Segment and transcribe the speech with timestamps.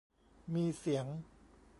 [0.53, 1.05] มีเสียง